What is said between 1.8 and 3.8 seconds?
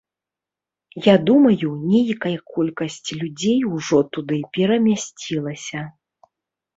нейкая колькасць людзей